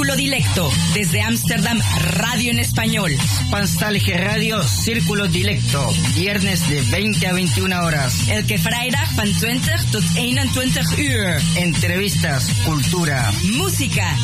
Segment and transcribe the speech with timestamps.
[0.00, 1.78] Círculo Dilecto, desde Ámsterdam,
[2.12, 3.14] radio en español.
[3.50, 8.14] Panstalge Radio, Círculo Dilecto, viernes de 20 a 21 horas.
[8.30, 11.42] Elke vrijdag van 20 tot 21 uur.
[11.56, 14.16] Entrevistas, cultura, música.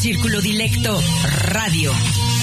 [0.00, 1.02] Círculo Dilecto,
[1.48, 1.92] radio.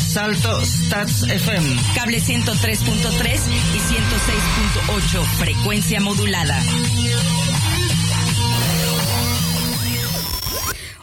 [0.10, 1.82] Salto Stats FM.
[1.96, 3.40] Cable 103.3
[3.76, 6.62] y 106.8, frecuencia modulada.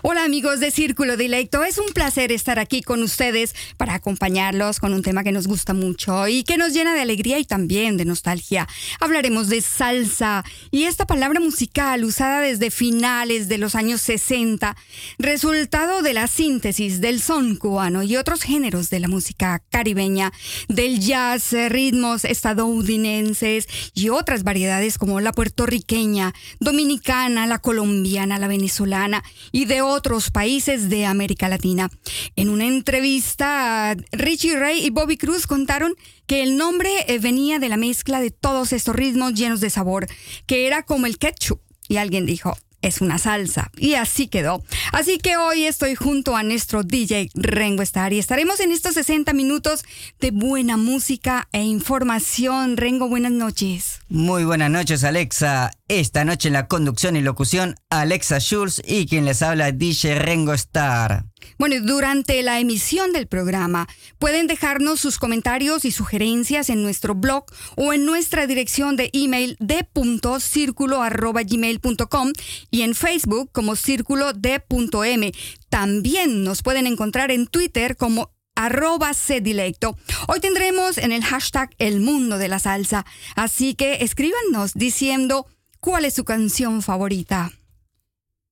[0.02, 4.94] Hola amigos de Círculo Dilecto, es un placer estar aquí con ustedes para acompañarlos con
[4.94, 8.06] un tema que nos gusta mucho y que nos llena de alegría y también de
[8.06, 8.66] nostalgia.
[8.98, 14.74] Hablaremos de salsa y esta palabra musical usada desde finales de los años 60,
[15.18, 20.32] resultado de la síntesis del son cubano y otros géneros de la música caribeña,
[20.68, 29.22] del jazz, ritmos estadounidenses y otras variedades como la puertorriqueña, dominicana, la colombiana, la venezolana
[29.52, 31.90] y de otros países de América Latina.
[32.36, 35.94] En una entrevista, Richie Ray y Bobby Cruz contaron
[36.26, 40.06] que el nombre eh, venía de la mezcla de todos estos ritmos llenos de sabor,
[40.46, 41.60] que era como el ketchup.
[41.88, 43.70] Y alguien dijo, es una salsa.
[43.76, 44.62] Y así quedó.
[44.92, 49.32] Así que hoy estoy junto a nuestro DJ Rengo Star y estaremos en estos 60
[49.32, 49.84] minutos
[50.20, 52.76] de buena música e información.
[52.76, 54.00] Rengo, buenas noches.
[54.08, 55.72] Muy buenas noches, Alexa.
[55.90, 60.52] Esta noche en la conducción y locución, Alexa Schulz y quien les habla, DJ Rengo
[60.52, 61.24] Star.
[61.58, 63.88] Bueno, durante la emisión del programa
[64.20, 69.56] pueden dejarnos sus comentarios y sugerencias en nuestro blog o en nuestra dirección de email
[69.58, 72.32] de.circulo.gmail.com
[72.70, 75.32] y en Facebook como círculo de.m.
[75.70, 79.96] También nos pueden encontrar en Twitter como arroba cdilecto.
[80.28, 85.48] Hoy tendremos en el hashtag El Mundo de la Salsa, así que escríbanos diciendo
[85.80, 87.50] cuál es su canción favorita.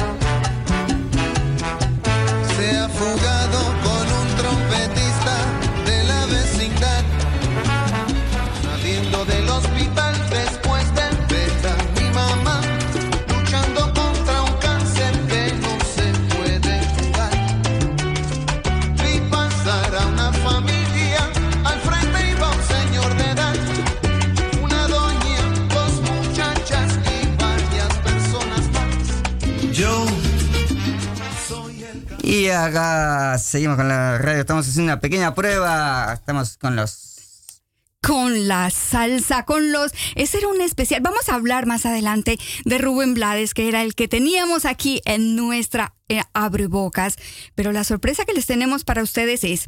[32.32, 37.60] Y acá seguimos con la radio, estamos haciendo una pequeña prueba, estamos con los...
[38.02, 39.92] con la salsa, con los...
[40.16, 41.02] Ese era un especial.
[41.02, 45.36] Vamos a hablar más adelante de Rubén Blades, que era el que teníamos aquí en
[45.36, 47.18] nuestra eh, abrebocas.
[47.54, 49.66] Pero la sorpresa que les tenemos para ustedes es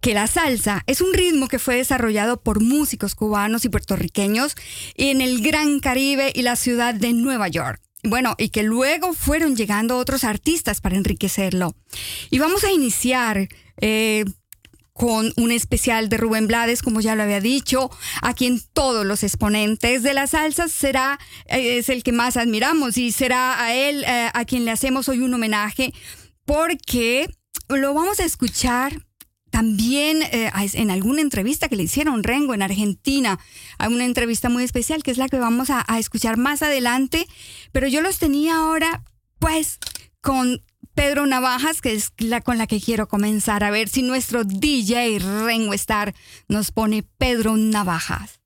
[0.00, 4.54] que la salsa es un ritmo que fue desarrollado por músicos cubanos y puertorriqueños
[4.94, 7.85] en el Gran Caribe y la ciudad de Nueva York.
[8.06, 11.74] Bueno, y que luego fueron llegando otros artistas para enriquecerlo.
[12.30, 13.48] Y vamos a iniciar
[13.80, 14.24] eh,
[14.92, 17.90] con un especial de Rubén Blades, como ya lo había dicho,
[18.22, 22.96] a quien todos los exponentes de la salsa será, eh, es el que más admiramos
[22.96, 25.92] y será a él eh, a quien le hacemos hoy un homenaje,
[26.44, 27.28] porque
[27.68, 29.05] lo vamos a escuchar
[29.50, 33.38] también eh, en alguna entrevista que le hicieron Rengo en Argentina,
[33.78, 37.26] hay una entrevista muy especial que es la que vamos a, a escuchar más adelante,
[37.72, 39.02] pero yo los tenía ahora
[39.38, 39.78] pues
[40.20, 40.62] con
[40.94, 45.18] Pedro Navajas, que es la con la que quiero comenzar, a ver si nuestro DJ
[45.18, 46.14] Rengo Star
[46.48, 48.40] nos pone Pedro Navajas.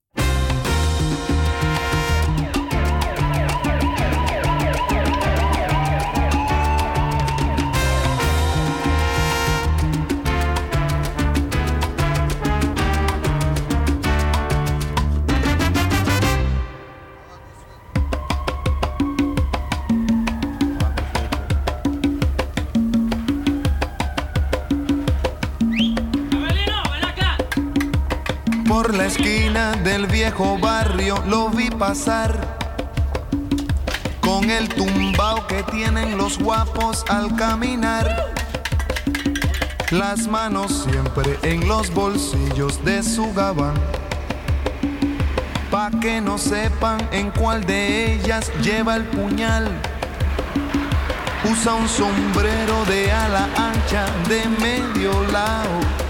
[28.70, 32.56] Por la esquina del viejo barrio lo vi pasar
[34.20, 38.32] con el tumbao que tienen los guapos al caminar.
[39.90, 43.74] Las manos siempre en los bolsillos de su gabán.
[45.72, 49.66] Pa' que no sepan en cuál de ellas lleva el puñal.
[51.50, 56.09] Usa un sombrero de ala ancha de medio lado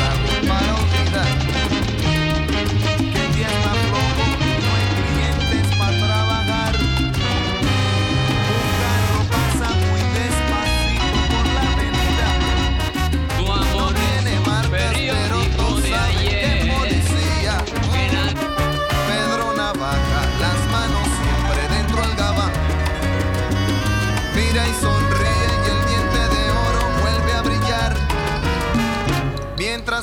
[0.43, 0.70] my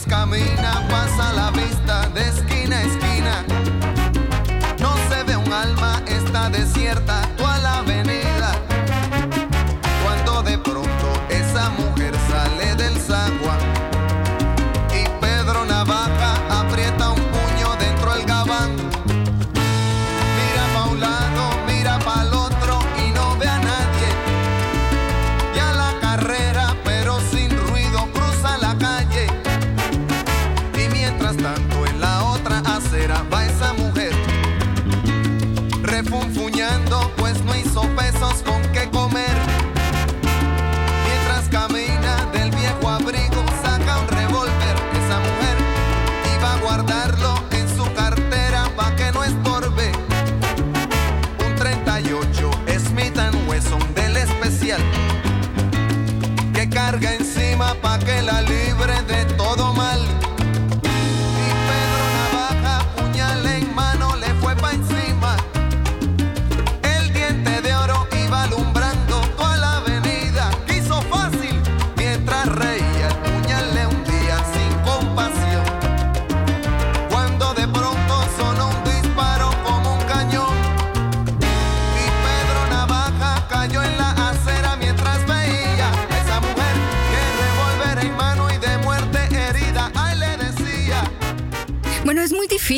[0.09, 1.58] camina pasa la vista
[56.97, 59.88] encima pa' que la libre de todo mal.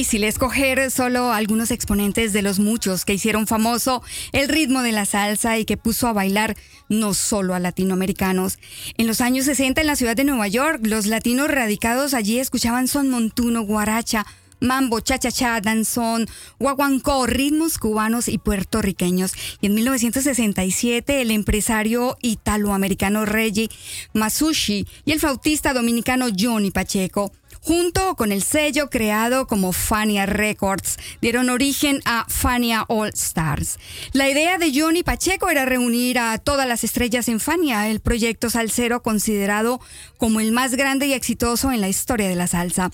[0.00, 4.02] Difícil escoger solo algunos exponentes de los muchos que hicieron famoso
[4.32, 6.56] el ritmo de la salsa y que puso a bailar
[6.88, 8.58] no solo a latinoamericanos.
[8.96, 12.88] En los años 60 en la ciudad de Nueva York, los latinos radicados allí escuchaban
[12.88, 14.24] son montuno, guaracha,
[14.58, 16.26] mambo, cha-cha-cha, danzón,
[16.58, 19.34] guaguancó, ritmos cubanos y puertorriqueños.
[19.60, 23.68] Y en 1967 el empresario italoamericano Reggie
[24.14, 30.98] Masushi y el flautista dominicano Johnny Pacheco junto con el sello creado como Fania Records,
[31.20, 33.78] dieron origen a Fania All Stars.
[34.12, 38.50] La idea de Johnny Pacheco era reunir a todas las estrellas en Fania, el proyecto
[38.50, 39.80] salsero considerado
[40.18, 42.90] como el más grande y exitoso en la historia de la salsa.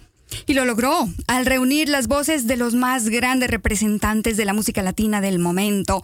[0.46, 4.82] Y lo logró al reunir las voces de los más grandes representantes de la música
[4.82, 6.02] latina del momento.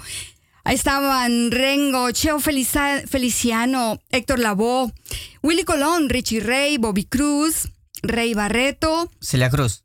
[0.65, 4.93] Ahí estaban Rengo, Cheo Feliciano, Héctor Lavoe,
[5.43, 7.69] Willy Colón, Richie Ray, Bobby Cruz,
[8.03, 9.85] Rey Barreto, Celia Cruz.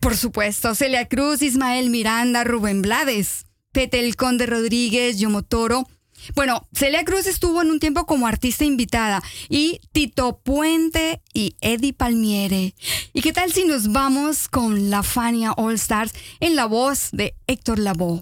[0.00, 5.86] por supuesto, Celia Cruz, Ismael Miranda, Rubén Blades, Pete el Conde Rodríguez, Yomotoro.
[6.34, 11.92] Bueno, Celia Cruz estuvo en un tiempo como artista invitada y Tito Puente y Eddie
[11.92, 12.74] Palmiere.
[13.12, 17.34] ¿Y qué tal si nos vamos con la Fania All Stars en la voz de
[17.46, 18.20] Héctor Lavoe?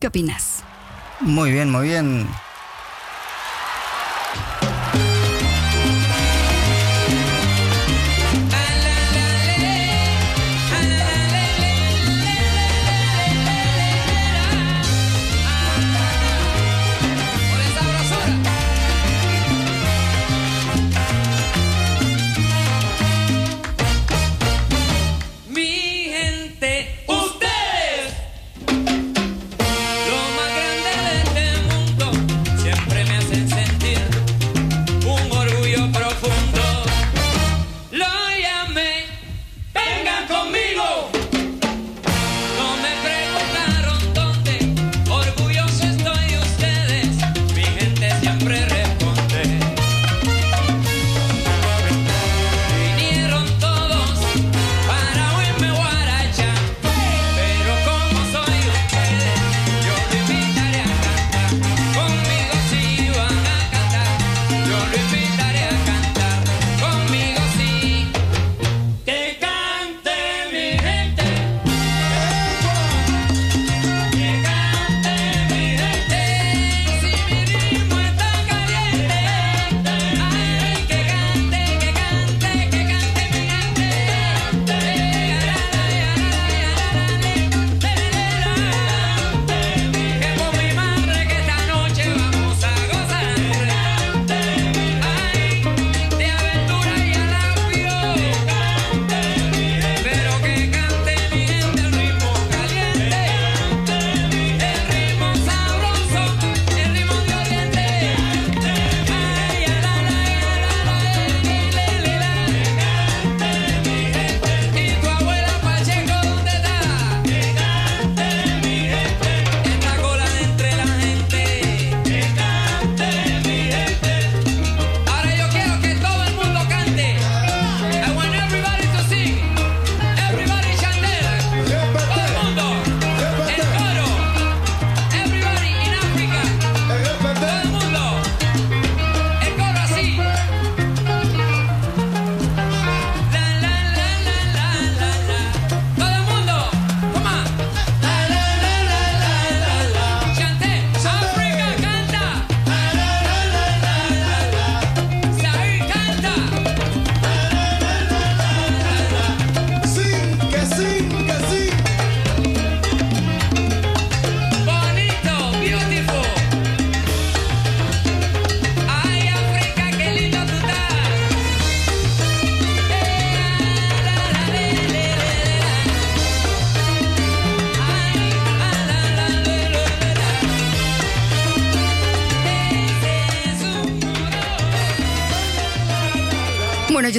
[0.00, 0.62] ¿Qué opinas?
[1.20, 2.26] Muy bien, muy bien.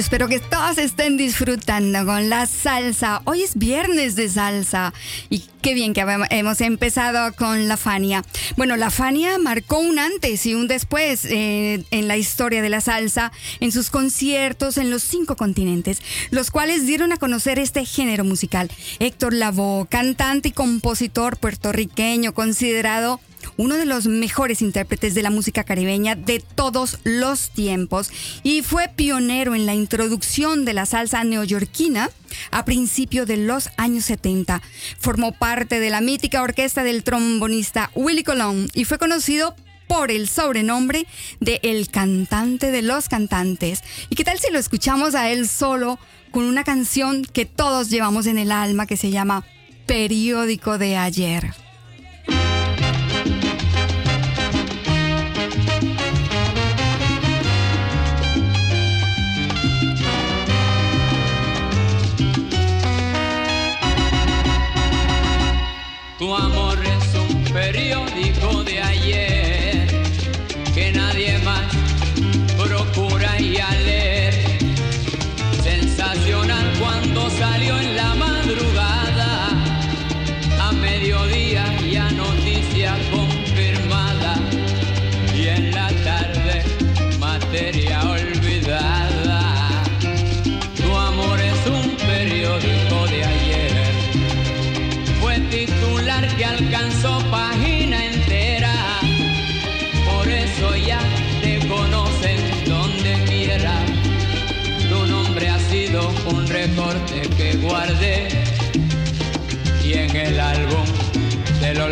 [0.04, 3.22] Espero que todos estén disfrutando con la salsa.
[3.24, 4.92] Hoy es viernes de salsa
[5.30, 8.22] y qué bien que hemos empezado con la Fania.
[8.58, 12.82] Bueno, la Fania marcó un antes y un después eh, en la historia de la
[12.82, 18.24] salsa, en sus conciertos en los cinco continentes, los cuales dieron a conocer este género
[18.24, 18.70] musical.
[18.98, 23.20] Héctor Lavoe, cantante y compositor puertorriqueño, considerado
[23.56, 28.10] uno de los mejores intérpretes de la música caribeña de todos los tiempos
[28.42, 32.10] y fue pionero en la introducción de la salsa neoyorquina
[32.50, 34.62] a principios de los años 70.
[34.98, 39.54] Formó parte de la mítica orquesta del trombonista Willie Colón y fue conocido
[39.86, 41.06] por el sobrenombre
[41.40, 43.82] de El cantante de los cantantes.
[44.08, 45.98] ¿Y qué tal si lo escuchamos a él solo
[46.30, 49.44] con una canción que todos llevamos en el alma que se llama
[49.86, 51.63] Periódico de ayer?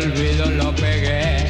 [0.03, 1.42] Olvido lo pegué.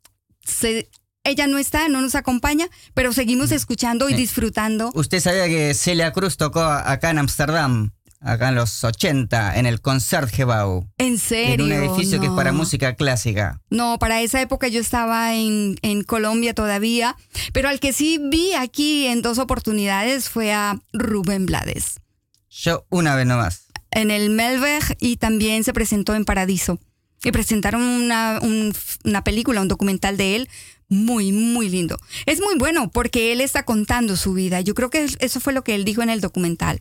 [0.44, 0.90] se-
[1.24, 4.18] ella no está, no nos acompaña, pero seguimos escuchando y Sí.
[4.18, 4.90] disfrutando.
[4.94, 7.90] ¿Usted sabía que Celia Cruz tocó acá en Ámsterdam?
[8.26, 10.88] Acá en los 80, en el Concertgebouw.
[10.98, 11.54] En serio.
[11.54, 12.58] En un edificio que es para No.
[12.58, 13.60] música clásica.
[13.70, 17.16] No, para esa época yo estaba en, en Colombia todavía,
[17.52, 22.00] pero al que sí vi aquí en dos oportunidades fue a Rubén Blades.
[22.50, 23.66] Yo una vez nomás.
[23.92, 26.78] en el Melberg y también se presentó en Paradiso.
[27.24, 28.74] Y presentaron una, un-
[29.04, 30.48] una película, un documental de él
[30.88, 31.96] muy, muy lindo.
[32.26, 34.60] Es muy bueno porque él está contando su vida.
[34.60, 36.80] Yo creo que eso fue lo que él dijo en el documental.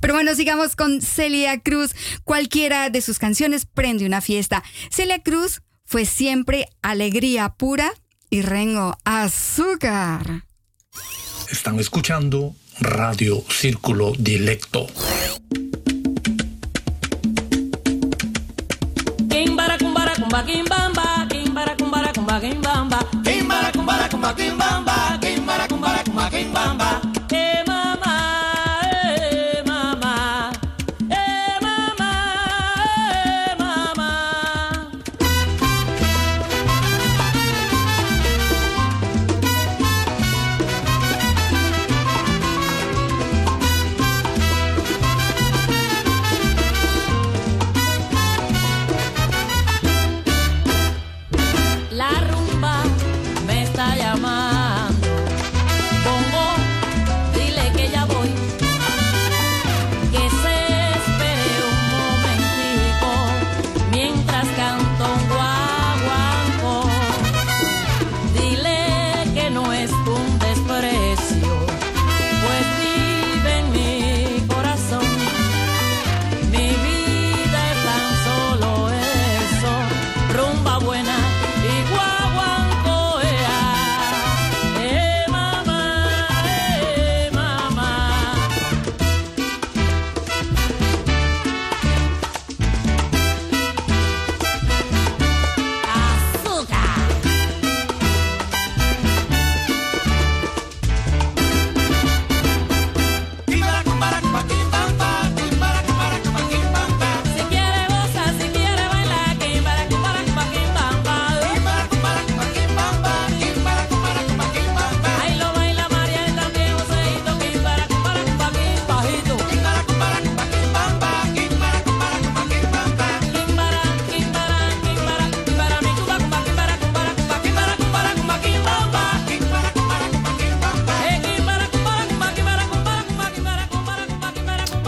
[0.00, 1.94] Pero bueno, sigamos con Celia Cruz.
[2.24, 4.62] Cualquiera de sus canciones prende una fiesta.
[4.90, 7.92] Celia Cruz fue siempre alegría pura
[8.30, 10.44] y Rengo azúcar.
[11.50, 14.88] Están escuchando Radio Círculo Dilecto.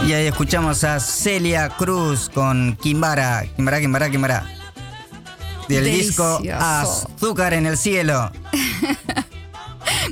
[0.09, 4.45] Y ahí escuchamos a Celia Cruz con Kimbara, Kimbara, Kimbara, Kimbara.
[5.67, 6.41] Del disco.
[6.51, 8.31] Azúcar en el cielo.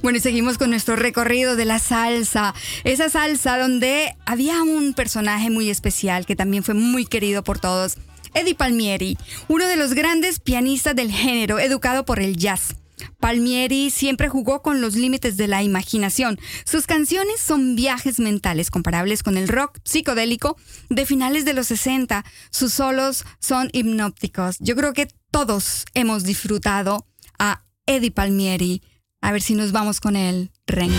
[0.03, 2.53] Bueno, y seguimos con nuestro recorrido de la salsa.
[2.83, 7.97] Esa salsa donde había un personaje muy especial que también fue muy querido por todos.
[8.35, 12.75] Eddie Palmieri, uno de los grandes pianistas del género, educado por el jazz.
[13.19, 16.39] Palmieri siempre jugó con los límites de la imaginación.
[16.65, 20.57] Sus canciones son viajes mentales comparables con el rock psicodélico
[20.89, 22.25] de finales de los 60.
[22.49, 24.57] Sus solos son hipnópticos.
[24.59, 27.05] Yo creo que todos hemos disfrutado
[27.39, 28.81] a Eddie Palmieri.
[29.21, 30.93] A ver si nos vamos con él, Rengo.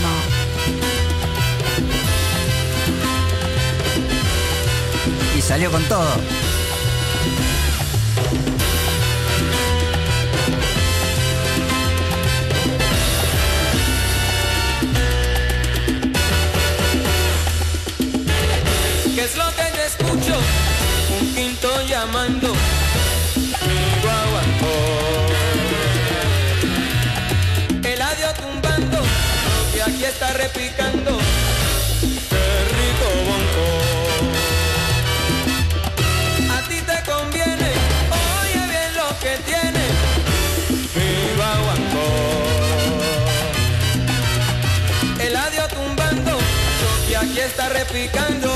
[5.37, 6.48] Y salió con todo.
[30.49, 31.19] Repicando.
[32.31, 32.47] Qué
[32.79, 33.65] rico bonco.
[36.53, 37.71] A ti te conviene.
[38.11, 39.85] Oye bien lo que tiene.
[40.97, 42.07] Mi guaguancó.
[45.21, 46.33] El adiós tumbando,
[46.81, 48.49] yo que aquí está repicando,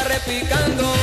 [0.00, 0.99] está repicando.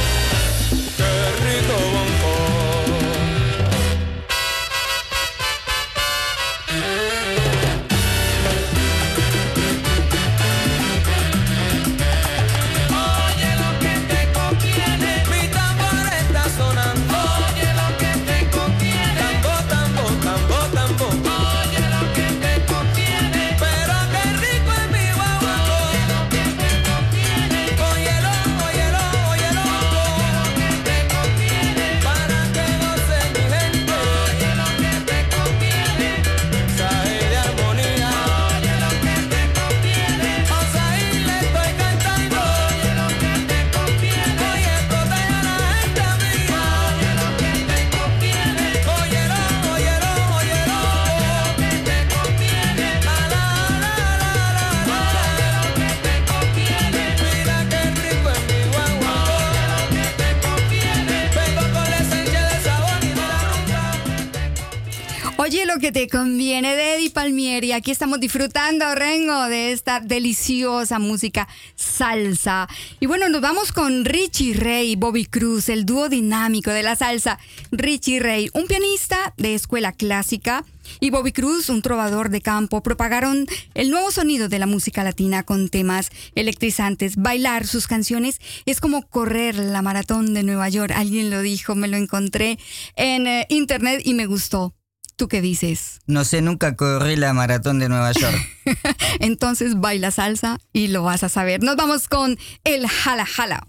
[67.77, 72.67] Aquí estamos disfrutando, Rengo, de esta deliciosa música salsa.
[72.99, 76.95] Y bueno, nos vamos con Richie Ray y Bobby Cruz, el dúo dinámico de la
[76.95, 77.37] salsa.
[77.69, 80.65] Richie Ray, un pianista de escuela clásica,
[80.99, 85.43] y Bobby Cruz, un trovador de campo, propagaron el nuevo sonido de la música latina
[85.43, 87.15] con temas electrizantes.
[87.15, 90.93] Bailar sus canciones es como correr la maratón de Nueva York.
[90.95, 92.57] Alguien lo dijo, me lo encontré
[92.95, 94.76] en eh, internet y me gustó.
[95.17, 95.99] ¿Tú qué dices?
[96.05, 98.37] No sé, nunca corrí la maratón de Nueva York.
[99.19, 101.63] Entonces baila salsa y lo vas a saber.
[101.63, 103.67] Nos vamos con el jala jala.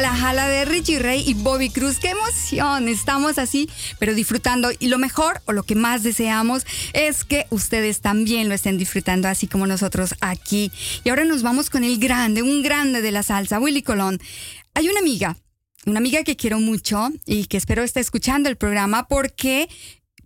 [0.00, 1.98] Jala jala de Richie Ray y Bobby Cruz.
[1.98, 2.88] ¡Qué emoción!
[2.88, 4.70] Estamos así, pero disfrutando.
[4.78, 9.28] Y lo mejor, o lo que más deseamos, es que ustedes también lo estén disfrutando,
[9.28, 10.72] así como nosotros aquí.
[11.04, 14.18] Y ahora nos vamos con el grande, un grande de la salsa, Willy Colón.
[14.72, 15.36] Hay una amiga,
[15.84, 19.68] una amiga que quiero mucho y que espero esté escuchando el programa porque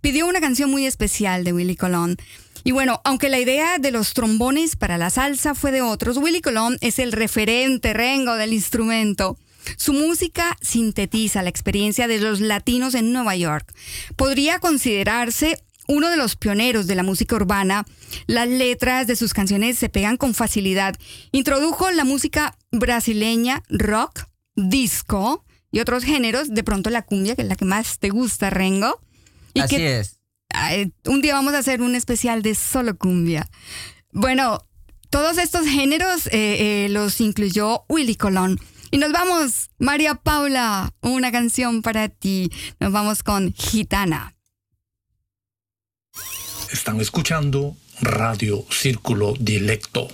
[0.01, 2.17] pidió una canción muy especial de Willy Colón.
[2.63, 6.43] Y bueno, aunque la idea de los trombones para la salsa fue de otros, Willy
[6.43, 9.37] Colón es el referente rengo del instrumento.
[9.77, 13.73] Su música sintetiza la experiencia de los latinos en Nueva York.
[14.17, 17.85] Podría considerarse uno de los pioneros de la música urbana.
[18.27, 20.95] Las letras de sus canciones se pegan con facilidad.
[21.33, 24.25] Introdujo la música brasileña, rock,
[24.55, 26.55] disco y otros géneros.
[26.55, 29.01] De pronto la cumbia, que es la que más te gusta, Rengo.
[29.53, 30.19] Y Así que- es.
[30.57, 33.49] Ay, un día vamos a hacer un especial de solo cumbia.
[34.13, 34.61] Bueno,
[35.11, 38.61] todos estos géneros eh, eh, los incluyó Willy Colón.
[38.95, 42.49] Y nos vamos, María Paula, una canción para ti.
[42.79, 44.37] Nos vamos con Gitana.
[46.71, 50.07] Están escuchando Radio Círculo Dilecto.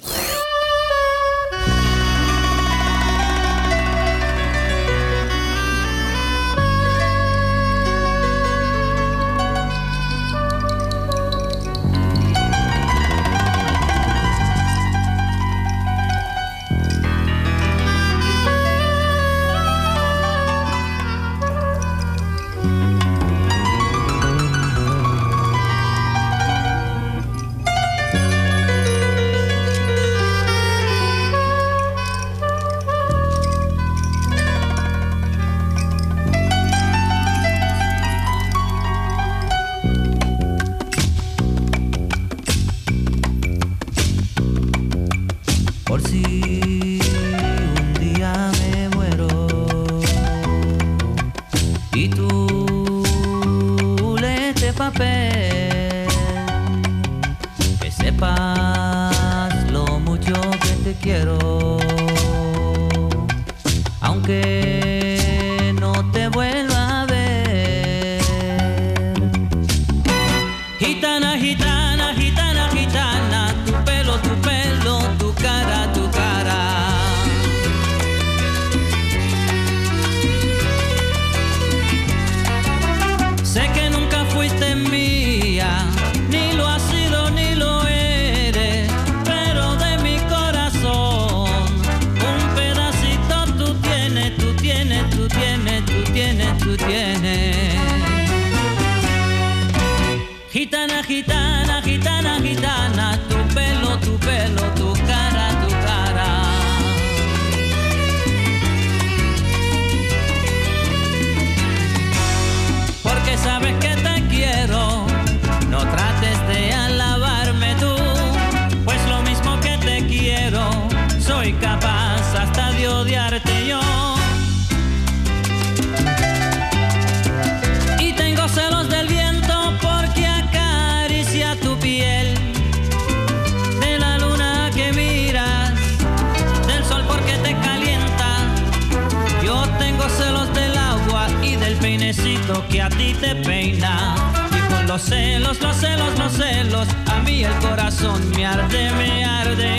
[142.11, 144.14] Peinecito que a ti te peina.
[144.51, 149.25] Y con los celos, los celos, los celos, a mí el corazón me arde, me
[149.25, 149.79] arde.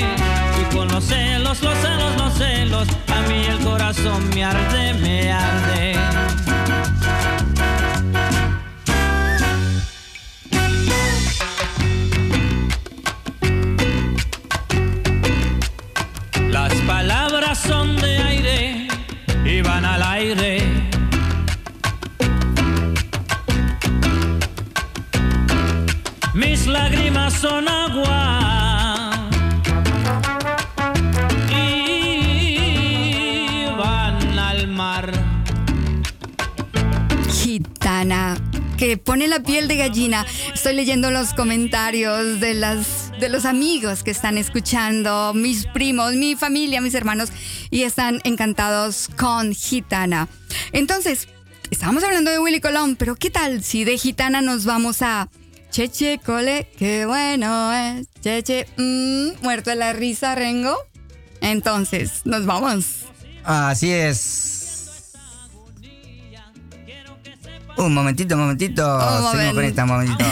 [0.62, 5.32] Y con los celos, los celos, los celos, a mí el corazón me arde, me
[5.32, 6.41] arde.
[38.82, 40.26] Que pone la piel de gallina.
[40.56, 46.36] Estoy leyendo los comentarios de las de los amigos que están escuchando, mis primos, mi
[46.36, 47.30] familia, mis hermanos,
[47.70, 50.28] y están encantados con Gitana.
[50.72, 51.28] Entonces,
[51.70, 55.30] estábamos hablando de Willy Colón, pero ¿qué tal si de Gitana nos vamos a
[55.70, 56.68] Cheche Cole?
[56.76, 58.08] Qué bueno es.
[58.22, 60.76] Cheche, mm, muerto de la risa, Rengo.
[61.40, 63.06] Entonces, nos vamos.
[63.44, 64.61] Así es.
[67.78, 68.84] Un momentito, un momentito.
[68.84, 70.26] Un Seguimos con esta un momentito.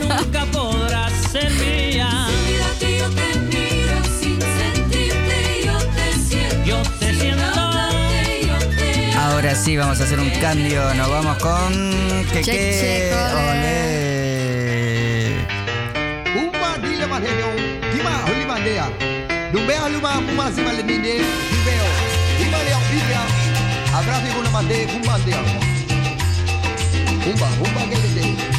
[0.00, 2.26] Nunca podrás ser mía.
[6.64, 7.44] Yo te siento.
[9.18, 10.94] Ahora sí, vamos a hacer un cambio.
[10.94, 11.72] Nos vamos con.
[12.32, 12.52] Que Che, que.
[12.52, 13.50] che, cole.
[13.50, 13.76] Olé.
[16.82, 17.06] Dile
[17.92, 18.90] dima huli mandea.
[21.50, 21.88] Dibeo.
[22.38, 22.58] Dima.
[23.92, 25.75] Abrafi mande
[27.32, 28.26] umba gelede.
[28.36, 28.55] Vamos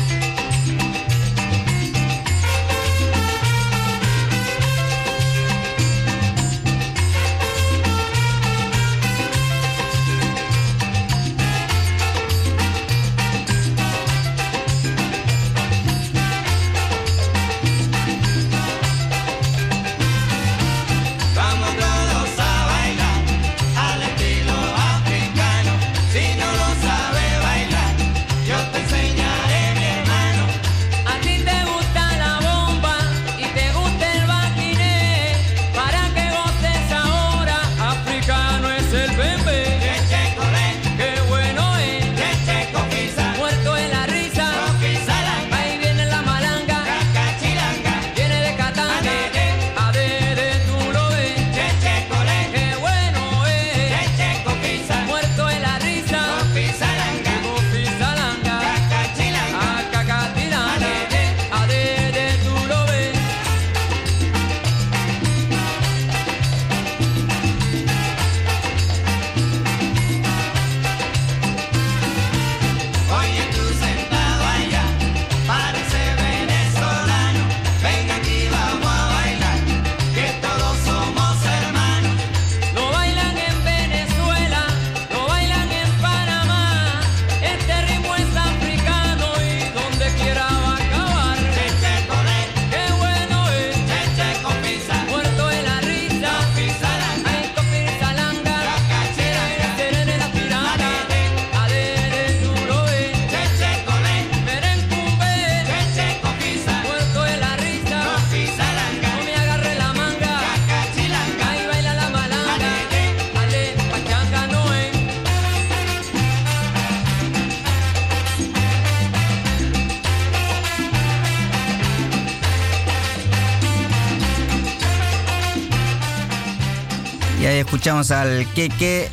[127.87, 129.07] escuchamos al que que.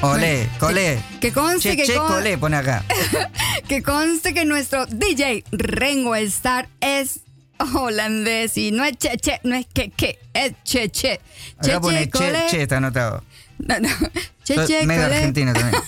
[0.00, 0.98] Olé, colé.
[1.20, 2.82] Que conste Che, que, che, con- colé, pone acá.
[3.68, 7.20] que conste que nuestro DJ Rengo Star es
[7.74, 11.20] holandés y no es che che, no es que que, es che che.
[11.62, 13.22] Che Acá pone che, che, está anotado.
[13.58, 13.88] No, no.
[14.44, 15.82] Che che, medio argentino también.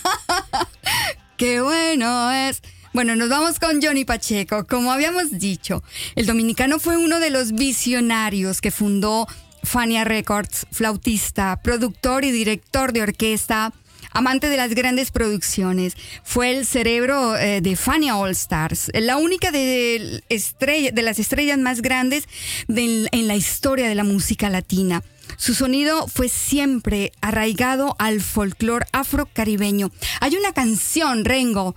[1.38, 2.60] Qué bueno es.
[2.92, 4.66] Bueno, nos vamos con Johnny Pacheco.
[4.66, 5.82] Como habíamos dicho,
[6.16, 9.26] el dominicano fue uno de los visionarios que fundó
[9.68, 13.72] Fania Records, flautista, productor y director de orquesta,
[14.12, 15.94] amante de las grandes producciones.
[16.24, 21.58] Fue el cerebro eh, de Fania All Stars, la única de, estrella- de las estrellas
[21.58, 22.24] más grandes
[22.68, 25.02] en la historia de la música latina.
[25.36, 29.90] Su sonido fue siempre arraigado al folclore afrocaribeño.
[30.20, 31.76] Hay una canción, Rengo,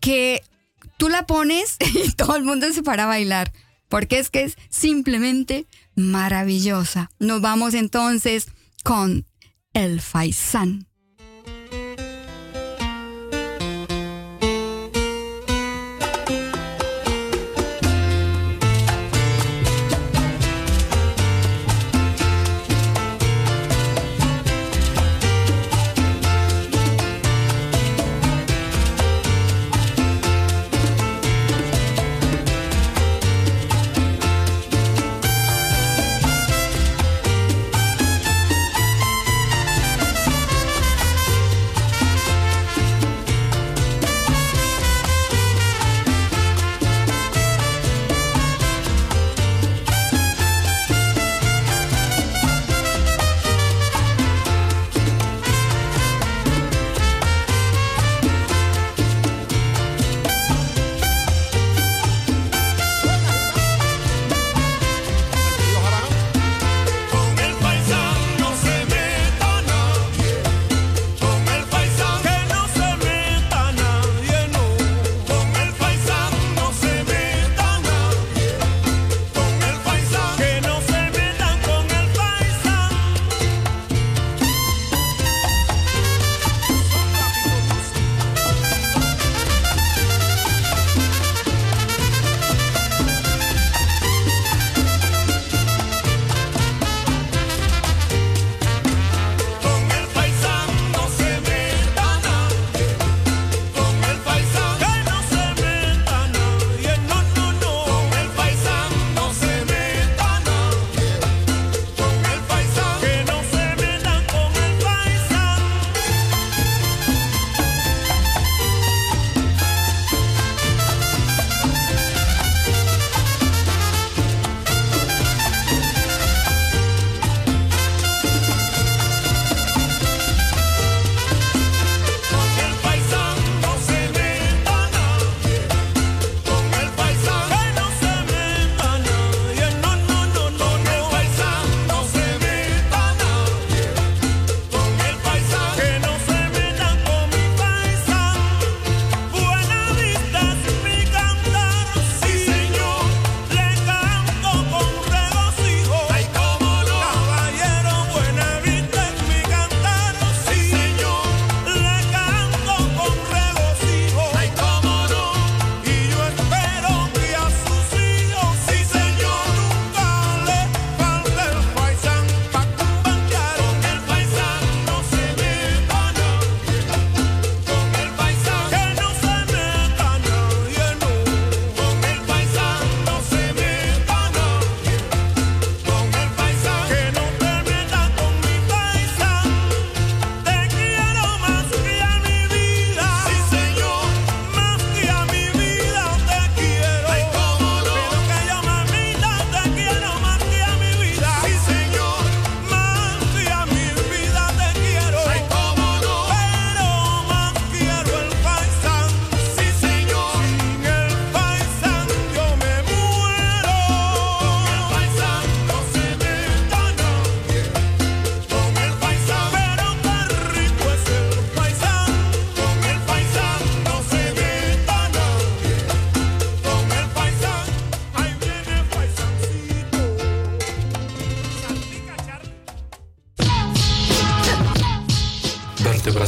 [0.00, 0.40] que
[0.96, 1.76] tú la pones
[2.06, 3.52] y todo el mundo se para a bailar,
[3.88, 7.10] porque es que es simplemente maravillosa.
[7.18, 8.46] Nos vamos entonces
[8.84, 9.26] con
[9.72, 10.86] El Faisán.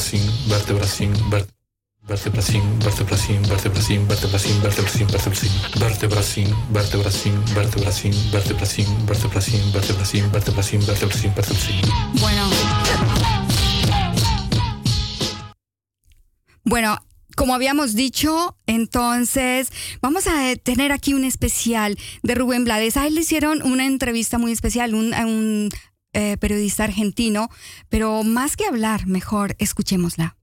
[0.04, 1.54] Vértebra sin, vértebra sin, vértebra.
[2.06, 5.08] Vertebracin, vertebracin, vertebracin, vertebracin, vertebracin, vertebracin,
[5.80, 11.80] vertebracin, vertebracin, vertebracin, vertebracin, vertebracin, vertebracin, vertebracin, vertebracin, vertebracin.
[12.20, 12.50] Bueno.
[16.64, 16.98] Bueno,
[17.36, 19.70] como habíamos dicho, entonces
[20.02, 22.98] vamos a eh, tener aquí un especial de Rubén Blades.
[22.98, 25.70] A él le hicieron una entrevista muy especial, un, un
[26.14, 27.50] eh, periodista argentino,
[27.88, 30.36] pero más que hablar, mejor escuchémosla.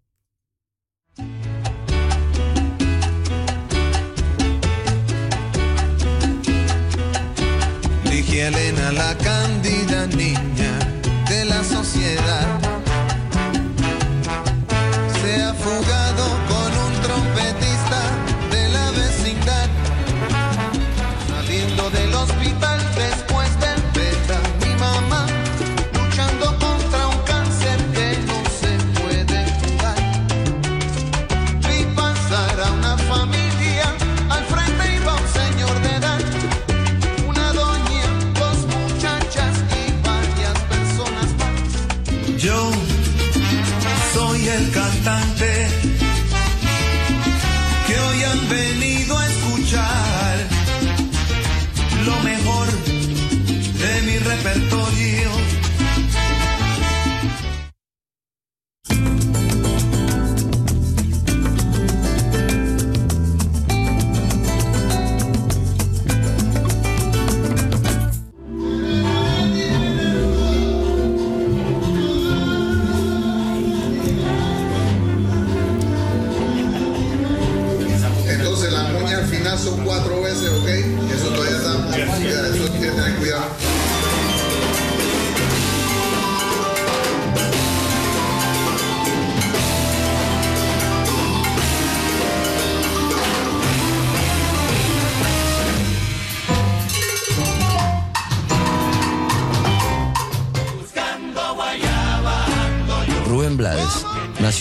[8.05, 10.80] Ligia Elena, la cándida niña
[11.30, 12.80] de la sociedad,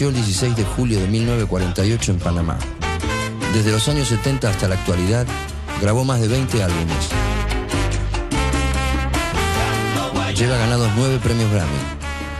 [0.09, 2.59] el 16 de julio de 1948 en Panamá.
[3.53, 5.27] Desde los años 70 hasta la actualidad,
[5.81, 7.09] grabó más de 20 álbumes.
[10.35, 11.69] Lleva ganados nueve premios Grammy.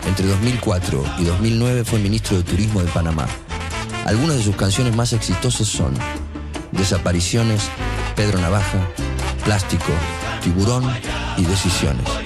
[0.07, 3.27] Entre 2004 y 2009 fue ministro de Turismo de Panamá.
[4.05, 5.93] Algunas de sus canciones más exitosas son
[6.71, 7.69] Desapariciones,
[8.15, 8.79] Pedro Navaja,
[9.45, 9.91] Plástico,
[10.41, 10.89] Tiburón
[11.37, 12.20] y Decisiones.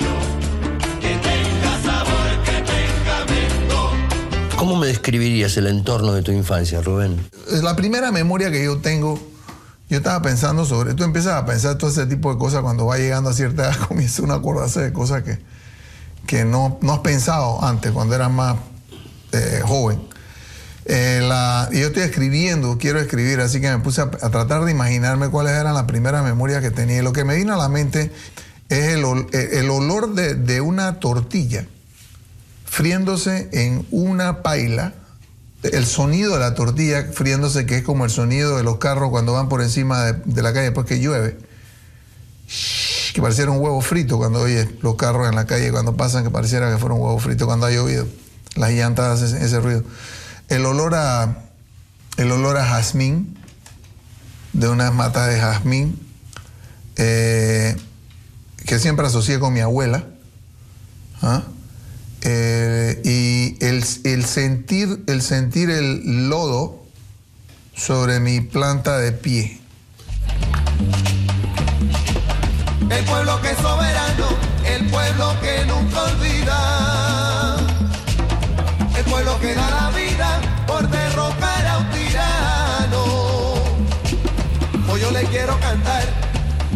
[4.66, 7.30] ¿Cómo me describirías el entorno de tu infancia, Rubén?
[7.62, 9.20] La primera memoria que yo tengo,
[9.92, 12.98] yo estaba pensando sobre, tú empiezas a pensar todo ese tipo de cosas cuando va
[12.98, 15.38] llegando a cierta edad, comienza uno a acordarse de cosas que,
[16.26, 18.58] que no, no has pensado antes, cuando eras más
[19.34, 20.02] eh, joven.
[20.86, 21.30] Eh,
[21.72, 25.76] yo estoy escribiendo, quiero escribir, así que me puse a, tratar de imaginarme cuáles eran
[25.76, 26.98] las primeras memorias que tenía.
[26.98, 28.12] Y lo que me vino a la mente
[28.70, 31.68] es el, eh, olor de una tortilla
[32.76, 34.94] friéndose en una paila,
[35.64, 39.32] el sonido de la tortilla friéndose, que es como el sonido de los carros cuando
[39.32, 41.38] van por encima de, la calle después que llueve,
[43.14, 46.32] que pareciera un huevo frito cuando oyes los carros en la calle cuando pasan, que
[46.32, 48.10] pareciera que fuera un huevo frito cuando ha llovido.
[48.56, 49.86] Las llantas hacen ese ruido.
[50.50, 51.46] El olor a,
[52.18, 53.40] el olor a jazmín,
[54.52, 55.98] de unas matas de jazmín,
[56.98, 57.78] eh,
[58.66, 60.04] que siempre asocié con mi abuela.
[61.22, 61.44] ¿ah?
[62.28, 66.84] Eh, y el, el sentir, el sentir el lodo
[67.76, 69.60] sobre mi planta de pie.
[72.90, 74.28] El pueblo que es soberano,
[74.66, 77.58] el pueblo que nunca olvida.
[78.98, 83.04] El pueblo que da la vida por derrocar a un tirano.
[84.90, 86.06] Hoy yo le quiero cantar,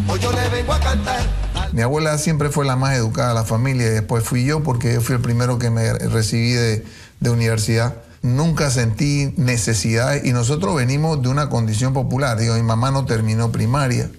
[0.07, 1.38] hoy yo le vengo a cantar.
[1.71, 4.93] Mi abuela siempre fue la más educada de la familia y después fui yo porque
[4.93, 6.83] yo fui el primero que me recibí de,
[7.21, 7.95] universidad.
[8.21, 12.37] Nunca sentí necesidad y nosotros venimos de una condición popular.
[12.37, 14.09] Digo, mi mamá no terminó primaria,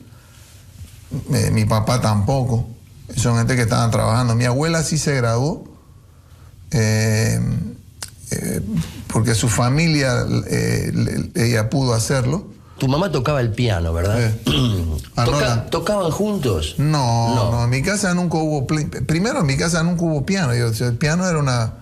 [1.32, 2.68] eh, mi papá tampoco.
[3.16, 4.36] Son gente que estaban trabajando.
[4.36, 5.64] Mi abuela sí se graduó
[6.70, 7.40] eh,
[8.30, 8.61] eh,
[9.09, 10.24] porque su familia,
[11.34, 12.46] ella pudo hacerlo.
[12.81, 14.18] Tu mamá tocaba el piano, ¿verdad?
[15.16, 16.76] Ah, no, Toca- la- ¿Tocaban juntos?
[16.78, 18.66] No, no, en mi casa nunca hubo.
[18.66, 20.55] Primero, en mi casa nunca hubo piano.
[20.55, 21.74] Yo, el piano era, una,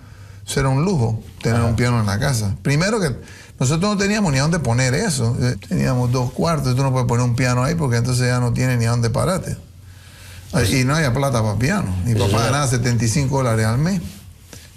[0.45, 2.55] eso era un lujo, tener un piano en la casa.
[2.61, 3.15] Primero que
[3.59, 5.37] nosotros no teníamos ni a dónde poner eso.
[5.41, 8.51] Eh, Teníamos dos cuartos, tú no puedes poner un piano ahí porque entonces ya no
[8.51, 9.55] tiene ni a dónde pararte.
[10.69, 11.95] Y no había plata para piano.
[12.05, 14.01] Mi papá ganaba 75 dólares al mes.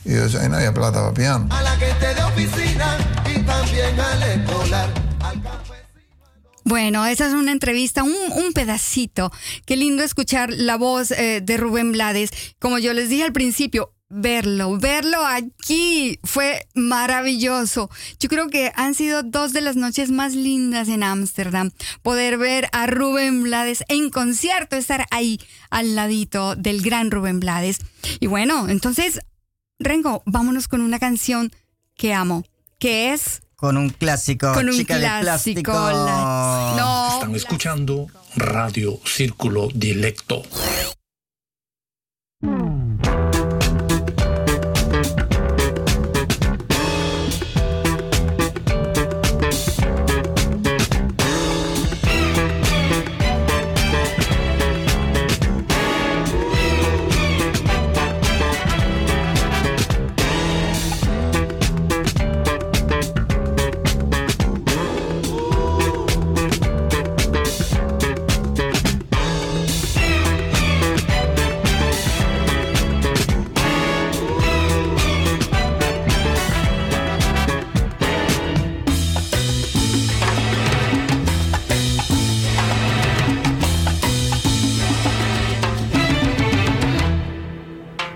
[0.04, 1.46] Y yo, ahí no había plata para piano.
[1.50, 4.88] A la gente de oficina y también al escolar.
[6.64, 9.32] Bueno, esa es una entrevista, un, pedacito.
[9.66, 12.30] Qué lindo escuchar la voz eh, de Rubén Blades.
[12.58, 17.90] Como yo les dije al principio, verlo, verlo aquí fue maravilloso.
[18.20, 21.70] Yo creo que han sido dos de las noches más lindas en Ámsterdam.
[22.02, 25.40] Poder ver a Rubén Blades en concierto, estar ahí
[25.70, 27.78] al ladito del gran Rubén Blades.
[28.20, 29.20] Y bueno, entonces,
[29.78, 31.50] Rengo, vámonos con una canción
[31.96, 32.44] que amo,
[32.78, 35.20] que es Con un clásico, con un chica clásico.
[35.20, 35.72] de plástico.
[35.72, 40.42] la- no, Están escuchando Radio Círculo Dilecto.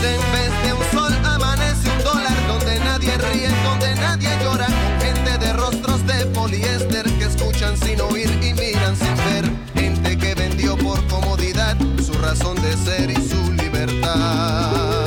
[0.00, 4.66] Donde en vez de un sol amanece un dólar, donde nadie ríe, donde nadie llora,
[4.66, 10.16] con gente de rostros de poliéster que escuchan sin oír y miran sin ver, gente
[10.16, 14.99] que vendió por comodidad su razón de ser y su libertad.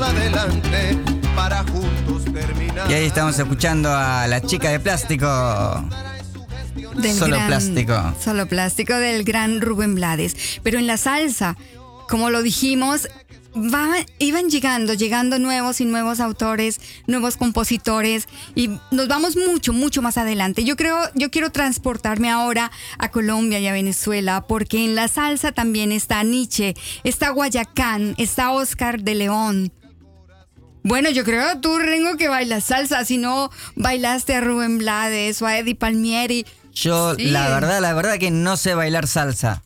[0.00, 0.98] Adelante
[1.34, 2.90] para juntos terminar.
[2.90, 5.26] Y ahí estamos escuchando a la chica de plástico.
[6.96, 8.14] del Solo gran- plástico.
[8.22, 10.60] Solo plástico del gran Rubén Blades.
[10.62, 11.56] Pero en la salsa,
[12.08, 13.08] como lo dijimos,
[13.54, 20.00] va- iban llegando, llegando nuevos y nuevos autores, nuevos compositores y nos vamos mucho, mucho
[20.02, 20.64] más adelante.
[20.64, 25.52] Yo creo, yo quiero transportarme ahora a Colombia y a Venezuela porque en la salsa
[25.52, 26.74] también está Nietzsche,
[27.04, 29.72] está Guayacán, está Oscar de León.
[30.86, 35.46] Bueno, yo creo tú, Rengo, que bailas salsa, si no bailaste a Rubén Blades o
[35.46, 36.46] a Eddie Palmieri.
[36.72, 37.24] Yo, Sí.
[37.26, 39.62] la verdad, la verdad que no sé bailar salsa.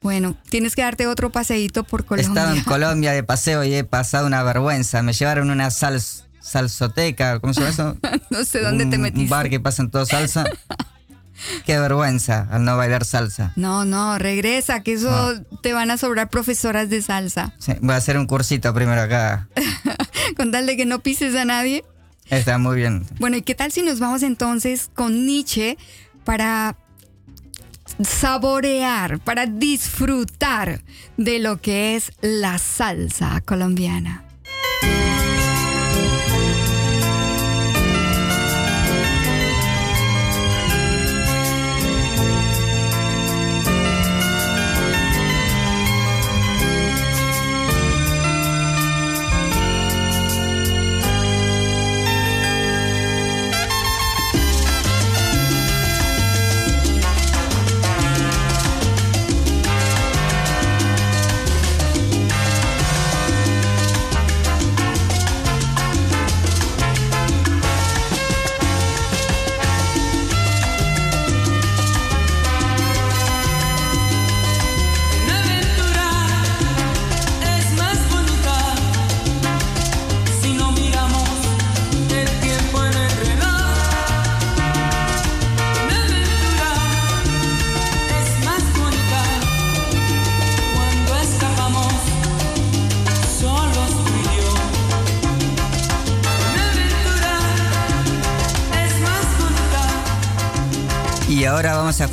[0.00, 2.28] Bueno, tienes que darte otro paseíto por He Colombia.
[2.40, 5.02] estado en Colombia de paseo y he pasado una vergüenza.
[5.02, 6.02] Me llevaron una sal,
[6.40, 7.96] salsoteca, ¿cómo se llama eso?
[8.30, 9.22] no sé dónde te metiste.
[9.24, 10.44] Un bar que pasan todo salsa.
[11.64, 13.52] Qué vergüenza al no bailar salsa.
[13.56, 15.34] No, no, regresa, que eso Ah.
[15.62, 17.54] te van a sobrar profesoras de salsa.
[17.58, 19.48] Sí, voy a hacer un cursito primero acá.
[20.36, 21.84] Con tal de que no pises a nadie.
[22.28, 23.04] Está muy bien.
[23.18, 25.76] Bueno, ¿y qué tal si nos vamos entonces con Nietzsche
[26.24, 26.76] para
[28.02, 30.82] saborear, para disfrutar
[31.16, 34.24] de lo que es la salsa colombiana?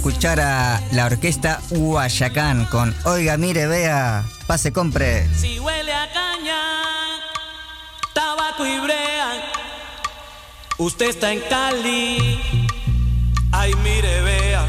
[0.07, 5.27] Escuchar a la orquesta Huayacán con Oiga, mire, vea, pase, compre.
[5.35, 6.61] Si huele a caña,
[8.13, 9.51] tabaco y brea,
[10.77, 12.39] usted está en Cali.
[13.51, 14.65] Ay, mire, vea.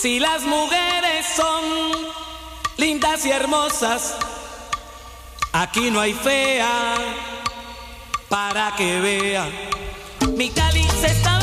[0.00, 1.62] Si las mujeres son
[2.78, 4.14] lindas y hermosas,
[5.52, 6.94] aquí no hay fea
[8.30, 9.50] para que vea.
[10.34, 11.41] Mi Cali se está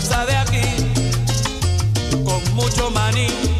[0.00, 0.62] salsa de aquí,
[2.24, 3.55] con mucho maní.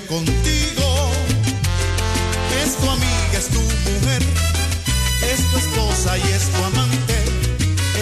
[0.00, 1.10] Contigo,
[2.62, 4.22] es tu amiga, es tu mujer,
[5.22, 7.14] es tu esposa y es tu amante.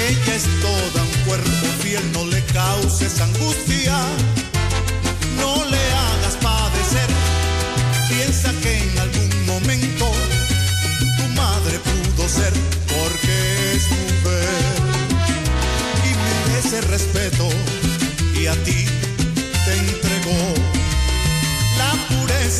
[0.08, 3.98] Ella es toda un cuerpo fiel, no le causes angustia,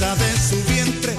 [0.01, 1.15] pureza de su vientre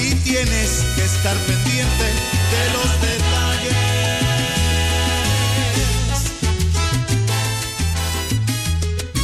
[0.00, 2.04] y tienes que estar pendiente
[2.52, 3.74] de los detalles.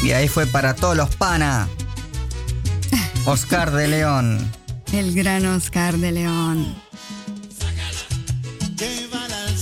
[0.02, 1.68] Y ahí fue para todos los pana.
[3.24, 4.50] Oscar de León.
[4.92, 6.74] El gran Oscar de León.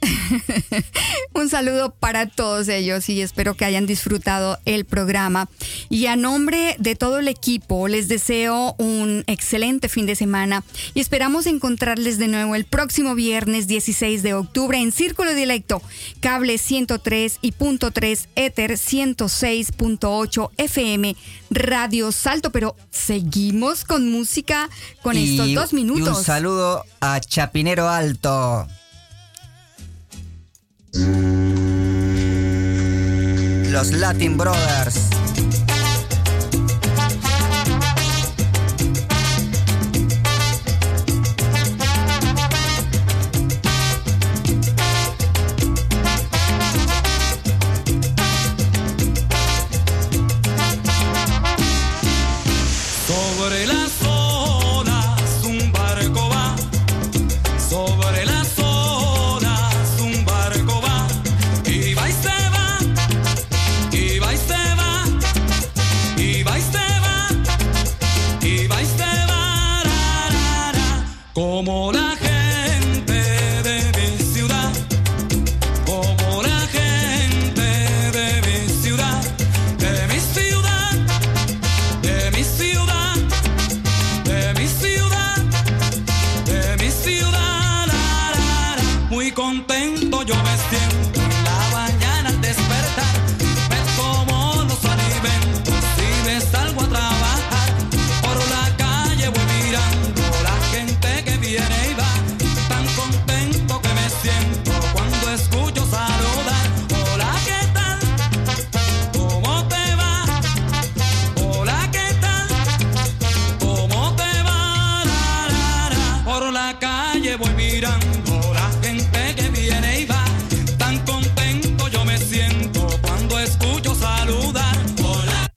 [1.34, 5.48] Un saludo para todos ellos y espero que hayan disfrutado el programa.
[5.88, 11.00] Y a nombre de todo el equipo les deseo un excelente fin de semana y
[11.00, 15.82] esperamos encontrarles de nuevo el próximo viernes 16 de octubre en Círculo Dilecto,
[16.20, 21.16] cable 103 y punto 3 Ether 106.8 FM
[21.50, 24.68] Radio Salto, pero seguimos con música
[25.02, 26.18] con Y- estos dos Y minutos.
[26.18, 28.66] un saludo a Chapinero Alto.
[33.70, 35.09] Los Latin Brothers.